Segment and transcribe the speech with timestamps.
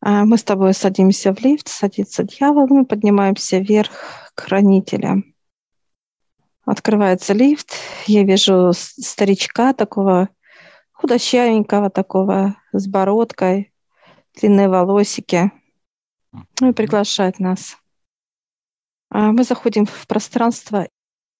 [0.00, 3.90] А мы с тобой садимся в лифт, садится дьявол, мы поднимаемся вверх
[4.34, 5.34] к хранителям.
[6.64, 7.74] Открывается лифт,
[8.06, 10.28] я вижу старичка такого
[11.00, 13.72] худощавенького такого, с бородкой,
[14.38, 15.50] длинные волосики.
[16.60, 17.76] Ну и приглашает нас.
[19.08, 20.88] А мы заходим в пространство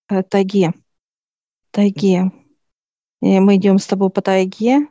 [0.09, 0.71] э, тайги.
[1.71, 2.23] Тайги.
[3.21, 4.89] И мы идем с тобой по тайге.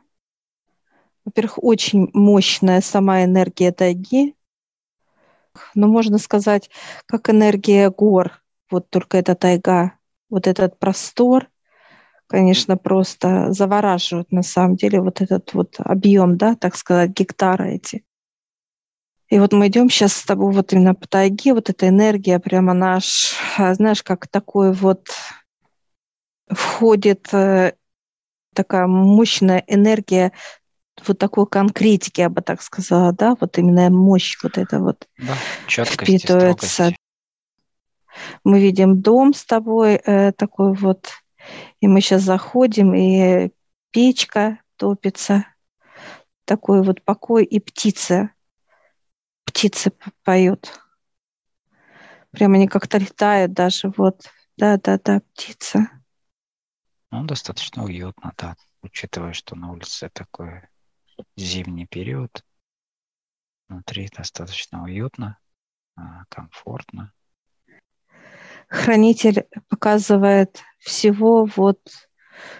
[1.30, 4.34] Во-первых, очень мощная сама энергия тайги.
[5.76, 6.70] Но можно сказать,
[7.06, 8.42] как энергия гор.
[8.68, 9.92] Вот только эта тайга,
[10.28, 11.46] вот этот простор,
[12.26, 18.04] конечно, просто завораживает на самом деле вот этот вот объем, да, так сказать, гектара эти.
[19.28, 22.74] И вот мы идем сейчас с тобой вот именно по тайге, вот эта энергия прямо
[22.74, 25.06] наш, а, знаешь, как такой вот
[26.48, 27.74] входит э,
[28.54, 30.32] такая мощная энергия
[31.06, 35.34] вот такой конкретики, я бы так сказала, да, вот именно мощь вот это вот да,
[35.84, 36.94] впитывается.
[38.44, 41.10] Мы видим дом с тобой э, такой вот
[41.80, 43.50] и мы сейчас заходим, и
[43.90, 45.46] печка топится,
[46.44, 48.30] такой вот покой, и птицы,
[49.44, 49.92] птицы
[50.24, 50.80] поют.
[52.30, 55.90] Прямо они как-то летают даже, вот, да-да-да, птица.
[57.10, 60.62] Ну, достаточно уютно, да, учитывая, что на улице такой
[61.36, 62.44] зимний период.
[63.68, 65.38] Внутри достаточно уютно,
[65.96, 67.12] а, комфортно
[68.70, 71.80] хранитель показывает всего вот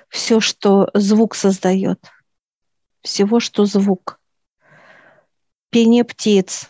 [0.08, 2.10] все, что звук создает,
[3.00, 4.20] всего, что звук.
[5.70, 6.68] Пение птиц,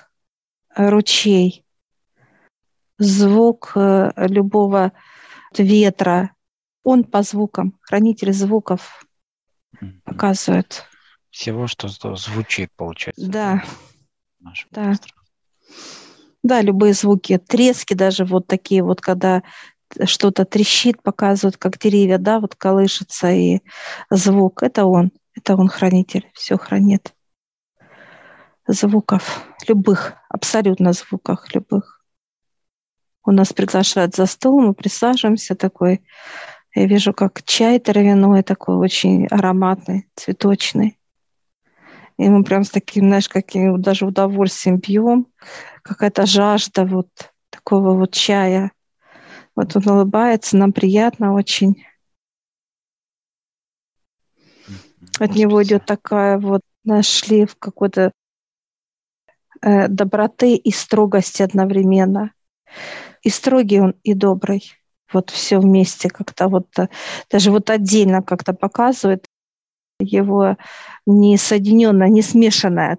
[0.77, 1.64] ручей,
[2.98, 4.92] звук э, любого
[5.56, 6.34] ветра.
[6.84, 9.04] Он по звукам, хранитель звуков
[10.04, 10.84] показывает.
[11.30, 13.26] Всего, что звучит, получается.
[13.26, 13.62] Да.
[14.70, 14.94] Да.
[16.42, 19.42] Да, любые звуки, трески даже вот такие вот, когда
[20.04, 23.60] что-то трещит, показывают, как деревья, да, вот колышется и
[24.10, 24.62] звук.
[24.62, 27.12] Это он, это он хранитель, все хранит.
[28.66, 32.02] Звуков, любых, абсолютно звуках, любых.
[33.22, 36.02] Он нас приглашает за стол, мы присаживаемся такой.
[36.74, 41.00] Я вижу, как чай травяной такой, очень ароматный, цветочный.
[42.19, 45.26] И мы прям с таким, знаешь, каким даже удовольствием пьем
[45.82, 47.09] какая-то жажда вот
[47.50, 48.72] такого вот чая.
[49.56, 51.84] Вот он улыбается, нам приятно очень.
[55.19, 58.12] От него идет такая вот наш шлейф какой-то
[59.62, 62.32] э, доброты и строгости одновременно.
[63.22, 64.72] И строгий он, и добрый.
[65.12, 66.88] Вот все вместе как-то вот, э,
[67.31, 69.26] даже вот отдельно как-то показывает
[70.00, 70.56] его
[71.06, 72.99] не соединенное, не смешанное.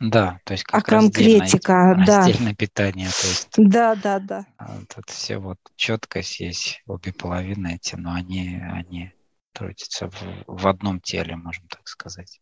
[0.00, 2.18] Да, то есть а как а конкретика, раздельное, да.
[2.18, 3.08] раздельное питание.
[3.08, 4.46] То есть, да, да, да.
[4.56, 9.12] А, тут все вот четкость есть, обе половины эти, но они, они
[9.52, 12.40] трудятся в, в одном теле, можем так сказать.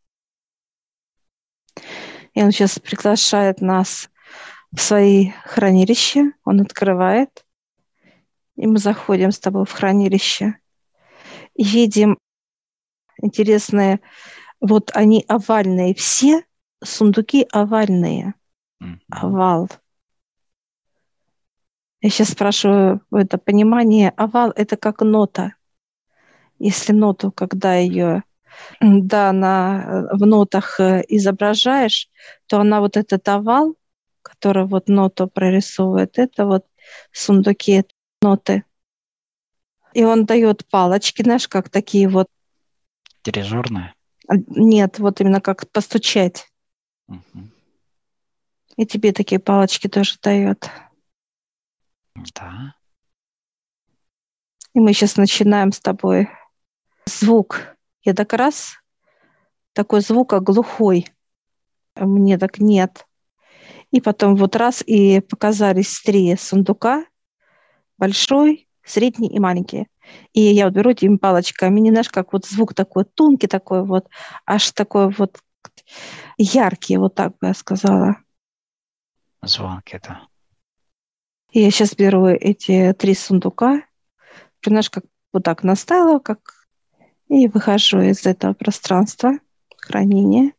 [2.35, 4.11] И он сейчас приглашает нас
[4.71, 7.47] в свои хранилища, он открывает,
[8.57, 10.59] и мы заходим с тобой в хранилище
[11.55, 12.19] и видим
[13.23, 14.01] интересные,
[14.61, 16.45] вот они овальные все,
[16.83, 18.35] сундуки овальные.
[18.83, 18.99] Mm-hmm.
[19.11, 19.69] Овал.
[22.01, 24.11] Я сейчас спрашиваю это понимание.
[24.17, 25.55] Овал– это как нота.
[26.59, 28.23] Если ноту, когда ее
[28.81, 32.09] да, на, в нотах э, изображаешь,
[32.47, 33.77] то она вот этот овал,
[34.23, 36.67] который вот ноту прорисовывает, это вот
[37.13, 37.85] сундуки,
[38.23, 38.65] ноты.
[39.95, 42.29] И он дает палочки, знаешь, как такие вот.
[43.27, 43.93] Дирижерные?
[44.29, 46.49] Нет, вот именно как постучать.
[47.09, 47.51] Угу.
[48.77, 50.71] И тебе такие палочки тоже дает.
[52.35, 52.75] Да.
[54.75, 56.29] И мы сейчас начинаем с тобой
[57.07, 57.77] звук.
[58.05, 58.77] Я так раз,
[59.73, 61.09] такой звук а глухой.
[61.97, 63.09] Мне так нет.
[63.91, 67.07] И потом вот раз, и показались три сундука.
[67.99, 69.89] Большой, средний и маленький.
[70.33, 74.09] И я вот беру этими палочками, не знаешь, как вот звук такой тонкий такой вот,
[74.47, 75.41] аж такой вот
[76.39, 78.17] яркие, вот так бы я сказала.
[79.43, 80.23] Звонки, да.
[81.51, 83.83] И я сейчас беру эти три сундука,
[84.65, 86.67] знаешь, как вот так наставила, как
[87.29, 89.39] и выхожу из этого пространства
[89.79, 90.53] хранения.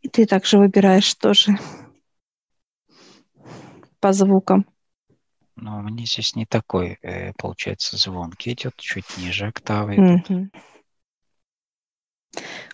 [0.00, 1.52] И ты также выбираешь тоже
[4.00, 4.66] по звукам.
[5.60, 9.96] Но мне здесь не такой, э, получается, звонкий идет, чуть ниже октавы.
[9.96, 10.48] Mm-hmm.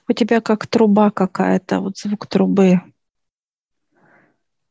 [0.07, 2.81] У тебя как труба какая-то, вот звук трубы.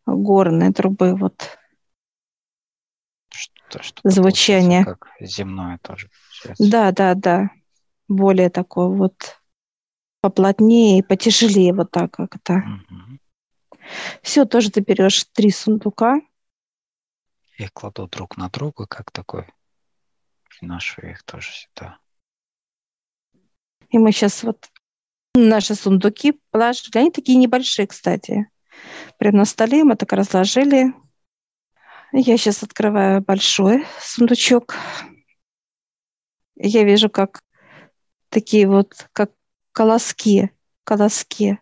[0.06, 1.58] горные трубы, вот
[3.30, 4.86] Что, что звучание.
[4.86, 6.10] Как земное тоже.
[6.60, 7.50] Да, да, да.
[8.08, 9.40] Более такое вот
[10.22, 12.54] поплотнее и потяжелее, вот так как-то.
[12.54, 13.20] Угу.
[14.22, 16.22] Все, тоже ты берешь три сундука.
[17.64, 19.48] Я кладу друг на друга, как такой.
[20.50, 21.98] Приношу их тоже сюда.
[23.88, 24.70] И мы сейчас вот
[25.34, 26.98] наши сундуки положили.
[26.98, 28.50] Они такие небольшие, кстати.
[29.18, 30.94] Прямо на столе мы так разложили.
[32.12, 34.76] Я сейчас открываю большой сундучок.
[36.56, 37.42] Я вижу, как
[38.28, 39.32] такие вот, как
[39.72, 40.52] колоски,
[40.84, 41.60] колоски.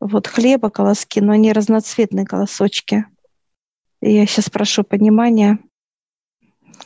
[0.00, 3.06] Вот хлеба колоски, но они разноцветные колосочки.
[4.04, 5.60] Я сейчас прошу понимания.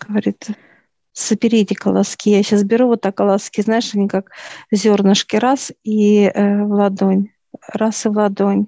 [0.07, 0.49] Говорит,
[1.15, 2.29] собери эти колоски.
[2.29, 4.31] Я сейчас беру вот так колоски, знаешь, они как
[4.71, 7.31] зернышки раз и э, в ладонь,
[7.73, 8.67] раз и в ладонь.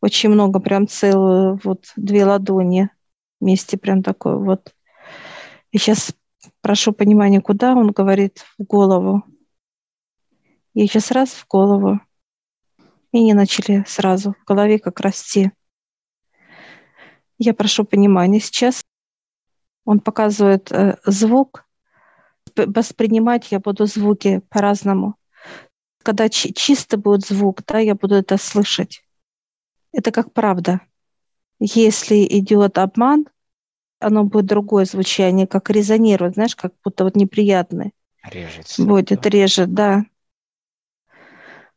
[0.00, 2.88] Очень много, прям целую, вот две ладони
[3.38, 4.74] вместе, прям такой вот.
[5.72, 6.14] И сейчас
[6.62, 9.24] прошу понимания, куда он говорит в голову.
[10.72, 12.00] И сейчас раз в голову.
[13.12, 15.52] И не начали сразу в голове как расти.
[17.44, 18.84] Я прошу понимания сейчас.
[19.84, 21.66] Он показывает э, звук.
[22.54, 25.16] Воспринимать я буду звуки по-разному.
[26.04, 29.02] Когда чи- чисто будет звук, да, я буду это слышать.
[29.90, 30.82] Это как правда.
[31.58, 33.26] Если идет обман,
[33.98, 37.90] оно будет другое звучание, как резонирует, знаешь, как будто вот неприятное.
[38.22, 38.72] Режет.
[38.78, 39.30] Будет, да.
[39.30, 40.04] режет, да.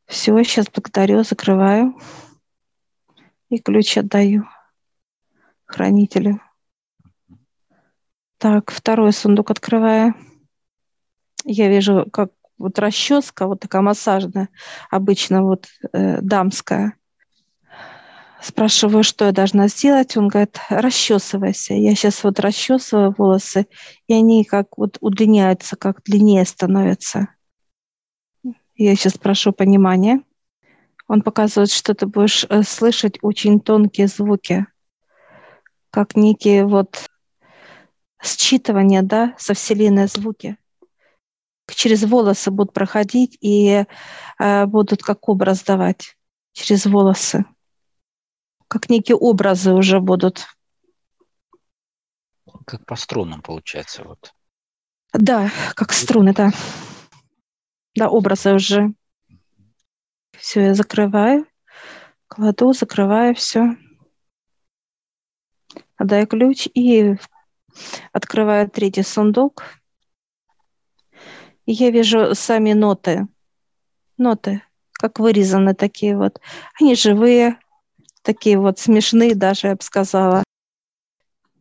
[0.05, 1.95] Все, сейчас благодарю, закрываю.
[3.49, 4.45] И ключ отдаю
[5.65, 6.41] хранителю.
[8.37, 10.13] Так, второй сундук открываю.
[11.43, 14.49] Я вижу, как вот расческа, вот такая массажная,
[14.89, 16.97] обычно вот э, дамская.
[18.41, 20.15] Спрашиваю, что я должна сделать.
[20.17, 21.73] Он говорит, расчесывайся.
[21.73, 23.67] Я сейчас вот расчесываю волосы,
[24.07, 27.29] и они как вот удлиняются, как длиннее становятся.
[28.75, 30.21] Я сейчас прошу понимания.
[31.07, 34.65] Он показывает, что ты будешь э, слышать очень тонкие звуки,
[35.95, 37.07] как некие вот
[38.21, 40.57] считывания, да, со Вселенной звуки.
[41.69, 43.85] Через волосы будут проходить и
[44.37, 46.17] э, будут как образ давать
[46.51, 47.45] через волосы.
[48.67, 50.47] Как некие образы уже будут.
[52.65, 54.33] Как по струнам получается вот.
[55.13, 56.51] Да, как струны, да.
[57.95, 58.93] Да, образы уже.
[60.37, 61.47] Все, я закрываю,
[62.27, 63.77] кладу, закрываю все.
[65.97, 67.15] Отдаю ключ и
[68.11, 69.63] открываю третий сундук.
[71.65, 73.27] И я вижу сами ноты.
[74.17, 74.61] Ноты,
[74.93, 76.39] как вырезаны такие вот.
[76.79, 77.59] Они живые,
[78.21, 80.43] такие вот смешные даже, я бы сказала.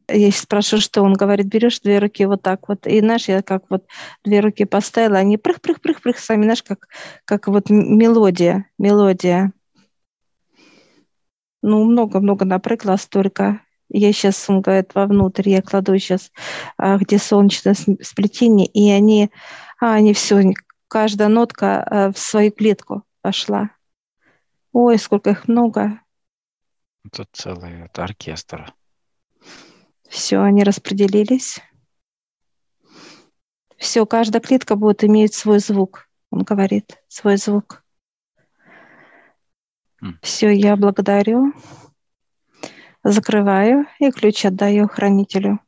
[0.08, 2.86] Я спрашиваю, что он говорит, берешь две руки вот так вот.
[2.86, 3.86] И, знаешь, я как вот
[4.22, 6.88] две руки поставила, они прых-прых-прых-прых сами, знаешь, как,
[7.24, 9.52] как вот мелодия, мелодия.
[11.62, 13.63] Ну, много-много напрыгла столько.
[13.96, 16.32] Я сейчас, он говорит, вовнутрь, я кладу сейчас,
[16.76, 19.30] а, где солнечное сплетение, и они,
[19.80, 20.52] а, они все,
[20.88, 23.70] каждая нотка а, в свою клетку пошла.
[24.72, 26.00] Ой, сколько их много.
[27.12, 28.74] Тут целый это оркестр.
[30.08, 31.60] Все, они распределились.
[33.76, 37.84] Все, каждая клетка будет иметь свой звук, он говорит, свой звук.
[40.02, 40.14] Mm.
[40.20, 41.52] Все, я благодарю,
[43.04, 45.60] закрываю и ключ отдаю хранителю.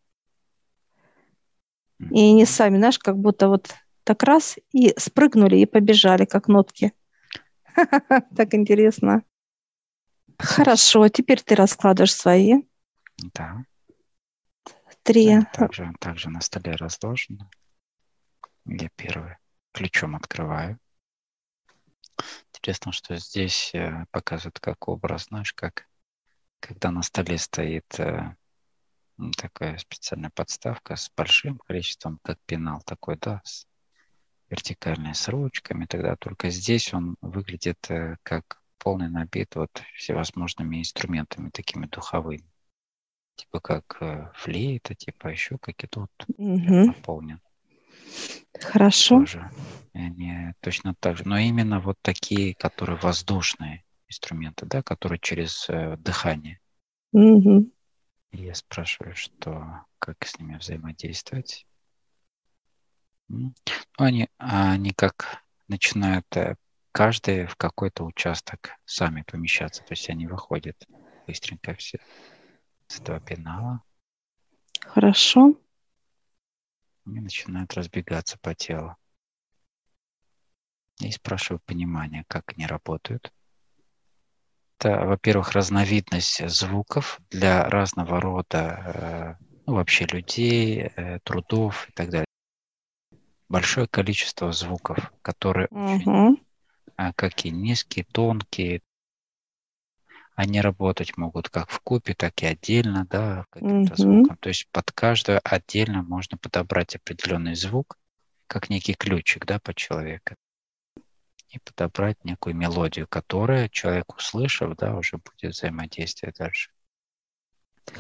[1.99, 3.75] И они сами, знаешь, как будто вот
[4.05, 6.93] так раз и спрыгнули и побежали, как нотки.
[8.37, 9.23] Так интересно.
[10.39, 12.63] Хорошо, теперь ты раскладываешь свои.
[13.35, 13.65] Да
[15.07, 15.41] три.
[15.53, 17.49] Также, также на столе разложено.
[18.65, 19.37] Я первый
[19.73, 20.79] ключом открываю.
[22.53, 25.87] Интересно, что здесь э, показывает как образ, знаешь, как
[26.61, 28.35] когда на столе стоит э,
[29.37, 33.67] такая специальная подставка с большим количеством, как пенал такой, да, с
[34.49, 41.51] вертикальной с ручками, тогда только здесь он выглядит э, как полный набит вот всевозможными инструментами
[41.51, 42.45] такими духовыми
[43.37, 46.87] типа как э, флейта, типа еще какие-то вот угу.
[46.87, 47.41] наполнен.
[48.61, 49.21] Хорошо.
[49.21, 49.51] Тоже.
[49.93, 51.29] И они точно так же.
[51.29, 56.61] Но именно вот такие, которые воздушные инструменты, да, которые через э, дыхание.
[57.13, 57.71] Угу.
[58.33, 61.67] И я спрашиваю, что как с ними взаимодействовать.
[63.29, 63.55] Ну,
[63.97, 66.57] они, они как начинают э,
[66.93, 70.77] каждый в какой-то участок сами помещаться, то есть они выходят
[71.27, 71.99] быстренько все
[72.87, 73.83] с этого пенала.
[74.81, 75.61] Хорошо.
[77.07, 78.97] И начинают разбегаться по телу.
[81.01, 83.33] И спрашиваю понимание, как они работают.
[84.79, 92.11] Это, во-первых, разновидность звуков для разного рода, э, ну, вообще людей, э, трудов и так
[92.11, 92.27] далее.
[93.49, 96.39] Большое количество звуков, которые угу.
[96.97, 98.83] очень, какие низкие, тонкие,
[100.37, 103.97] они работать могут как в купе, так и отдельно, да, каким-то mm-hmm.
[103.97, 104.37] звуком.
[104.37, 107.97] То есть под каждую отдельно можно подобрать определенный звук,
[108.47, 110.37] как некий ключик, да, под человека.
[111.57, 116.71] И подобрать некую мелодию, которая человек, услышав, да, уже будет взаимодействие дальше.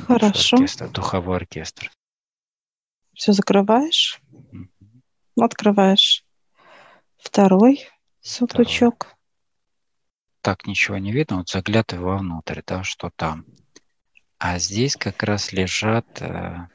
[0.07, 0.57] Хорошо.
[0.57, 1.91] Оркестр, духовой оркестр.
[3.15, 5.43] Все закрываешь, mm-hmm.
[5.43, 6.23] открываешь.
[7.17, 7.89] Второй
[8.21, 9.05] сундучок.
[9.05, 9.17] Второй
[10.43, 13.47] так ничего не видно, вот заглядывай вовнутрь, да, что там.
[14.39, 16.69] А здесь как раз лежат, э,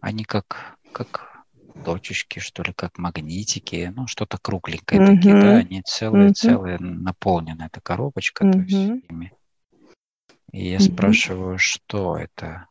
[0.00, 1.37] они как, как
[1.84, 5.16] точечки, что ли, как магнитики, ну, что-то кругленькое mm-hmm.
[5.16, 6.94] такие, да, они целые-целые, mm-hmm.
[7.00, 8.52] наполнены, эта коробочка, mm-hmm.
[8.52, 9.32] то есть ими.
[10.52, 10.92] И я mm-hmm.
[10.94, 12.66] спрашиваю, что это?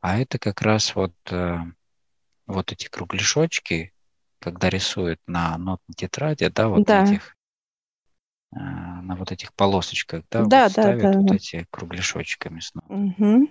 [0.00, 1.58] А это как раз вот, э,
[2.46, 3.92] вот эти кругляшочки,
[4.38, 7.04] когда рисуют на нотной тетради, да, вот да.
[7.04, 7.34] этих
[8.56, 11.34] а, на вот этих полосочках, да, да, вот да, ставят да, вот да.
[11.34, 12.86] эти кругляшочками снова.
[12.88, 13.50] Угу.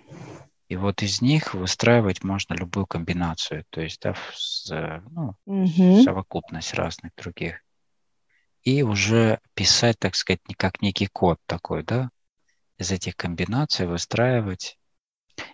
[0.74, 4.68] И вот из них выстраивать можно любую комбинацию, то есть да, с,
[5.12, 6.02] ну, угу.
[6.02, 7.62] совокупность разных других.
[8.64, 12.10] И уже писать, так сказать, как некий код такой, да,
[12.80, 14.80] из этих комбинаций выстраивать.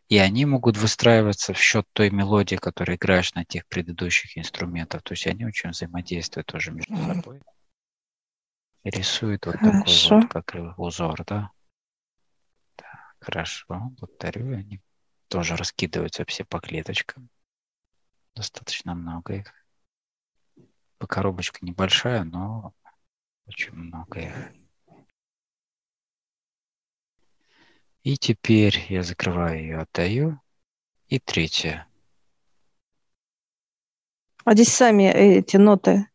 [0.08, 5.04] И они могут выстраиваться в счет той мелодии, которую играешь на тех предыдущих инструментах.
[5.04, 7.42] То есть они очень взаимодействуют тоже между собой
[8.86, 10.22] рисует вот хорошо.
[10.22, 11.52] такой вот, как узор, да?
[12.78, 14.56] Так, хорошо, благодарю.
[14.56, 14.80] Они
[15.29, 17.29] тоже раскидываются все по клеточкам.
[18.36, 19.53] Достаточно много их.
[20.98, 22.74] По коробочка небольшая, но
[23.45, 24.33] очень много их.
[28.03, 30.41] И теперь я закрываю ее, отдаю.
[31.07, 31.88] И третье.
[34.45, 36.09] А здесь сами эти ноты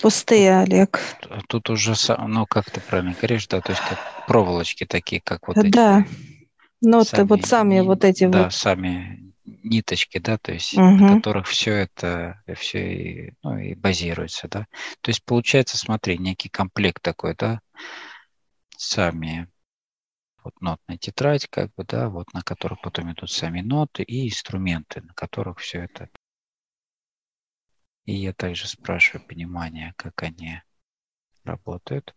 [0.00, 1.00] Пустые, Олег.
[1.48, 1.94] Тут уже,
[2.26, 5.68] ну, как ты правильно говоришь, да, то есть как проволочки такие, как вот эти.
[5.68, 6.04] Да,
[6.84, 8.52] ну, сами, вот сами вот эти да, вот.
[8.52, 10.82] сами ниточки, да, то есть угу.
[10.82, 14.66] на которых все это, все и, ну, и базируется, да.
[15.00, 17.60] То есть получается, смотри, некий комплект такой, да,
[18.76, 19.48] сами
[20.42, 25.00] вот нотная тетрадь, как бы, да, вот на которых потом идут сами ноты и инструменты,
[25.00, 26.08] на которых все это
[28.04, 30.60] и я также спрашиваю понимание, как они
[31.42, 32.14] работают.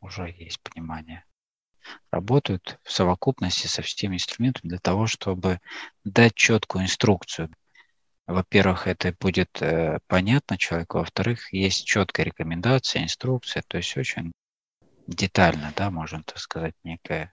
[0.00, 1.24] Уже есть понимание.
[2.10, 5.60] Работают в совокупности со всеми инструментами для того, чтобы
[6.04, 7.50] дать четкую инструкцию.
[8.26, 10.98] Во-первых, это будет э, понятно человеку.
[10.98, 13.62] Во-вторых, есть четкая рекомендация, инструкция.
[13.66, 14.32] То есть очень
[15.06, 17.32] детально, да, можно так сказать, некая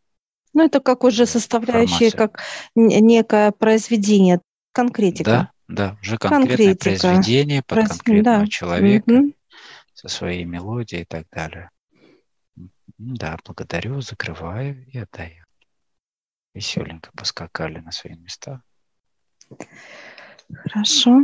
[0.56, 2.42] ну, это как уже составляющая, как
[2.76, 4.40] некое произведение,
[4.72, 5.30] конкретика.
[5.30, 7.08] Да, да, уже конкретное Конкретика.
[7.08, 7.90] произведение под Раз...
[7.90, 8.48] конкретного да.
[8.48, 9.34] человека угу.
[9.94, 11.70] со своей мелодией и так далее.
[12.98, 15.44] Да, благодарю, закрываю и отдаю.
[16.54, 18.62] Веселенько поскакали на свои места.
[20.54, 21.22] Хорошо.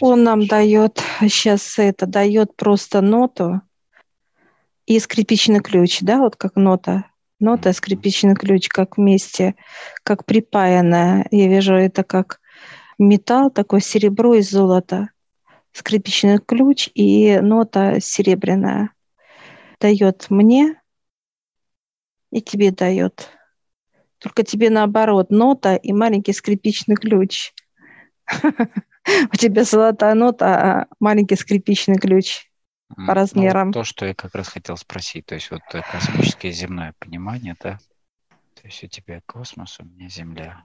[0.00, 3.60] Он нам дает, сейчас это дает просто ноту
[4.86, 9.56] и скрипичный ключ, да, вот как нота нота, скрипичный ключ, как вместе,
[10.04, 11.26] как припаянная.
[11.30, 12.40] Я вижу это как
[12.98, 15.10] металл, такое серебро и золото.
[15.72, 18.92] Скрипичный ключ и нота серебряная.
[19.80, 20.80] Дает мне
[22.30, 23.30] и тебе дает.
[24.18, 27.54] Только тебе наоборот, нота и маленький скрипичный ключ.
[29.32, 32.50] У тебя золотая нота, а маленький скрипичный ключ
[32.88, 33.68] по ну, размерам.
[33.68, 37.78] Ну, то, что я как раз хотел спросить, то есть вот космическое земное понимание, да?
[38.60, 40.64] То есть у тебя космос, у меня Земля.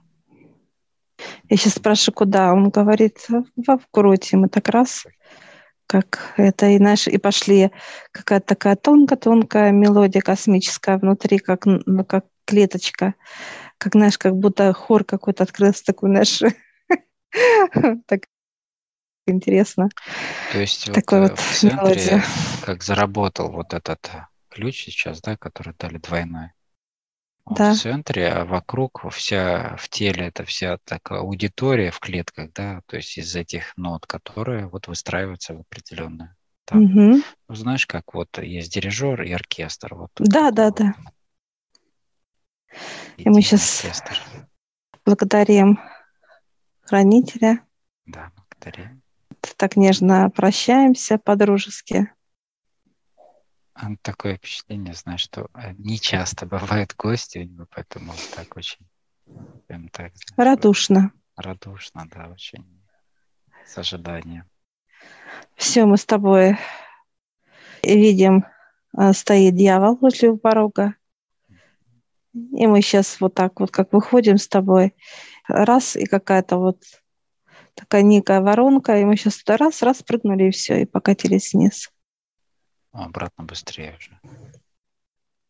[1.48, 2.52] Я сейчас спрашиваю, куда?
[2.52, 4.36] Он говорит, в Грузии.
[4.36, 5.06] Мы так раз,
[5.86, 7.70] как это, и, знаешь, и пошли
[8.12, 13.14] какая-то такая тонкая-тонкая мелодия космическая внутри, как, ну, как клеточка.
[13.78, 16.40] Как, знаешь, как будто хор какой-то открылся, такой, знаешь,
[18.06, 18.22] так
[19.26, 19.88] интересно.
[20.52, 22.22] То есть Такой вот, вот в центре,
[22.64, 24.10] как заработал вот этот
[24.48, 26.52] ключ сейчас, да, который дали двойной.
[27.46, 27.74] Вот да.
[27.74, 32.96] В центре, а вокруг вся в теле это вся такая аудитория в клетках, да, то
[32.96, 36.34] есть из этих нот, которые вот выстраиваются в определенную
[36.64, 37.22] Там, угу.
[37.48, 39.94] знаешь, как вот есть дирижер и оркестр.
[39.94, 40.94] Вот да, да, да.
[43.16, 44.20] И мы сейчас оркестр.
[45.04, 45.78] благодарим
[46.82, 47.60] хранителя.
[48.06, 49.02] Да, благодарим.
[49.56, 52.10] Так нежно прощаемся по-дружески.
[54.02, 58.86] Такое впечатление, знаешь, что э, не часто бывают гости у него, поэтому так очень
[59.66, 60.12] прям так.
[60.16, 61.12] Знаешь, радушно.
[61.36, 62.64] Радушно, да, очень
[63.66, 64.44] с ожиданием.
[65.56, 66.56] Все, мы с тобой
[67.82, 68.46] видим,
[68.96, 70.94] э, стоит дьявол возле порога.
[72.32, 74.94] И мы сейчас вот так вот, как выходим с тобой,
[75.48, 76.82] раз, и какая-то вот
[77.74, 81.90] такая некая воронка, и мы сейчас туда раз, раз прыгнули, и все, и покатились вниз.
[82.96, 84.18] Обратно быстрее уже.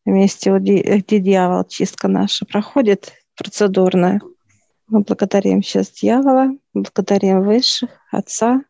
[0.05, 4.21] Вместе, где дьявол, чистка наша проходит, процедурная.
[4.89, 8.63] Мы благодарим сейчас дьявола, благодарим высших, Отца,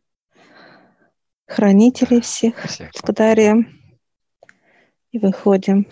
[1.47, 3.81] хранителей всех, всех благодарим.
[5.11, 5.87] И выходим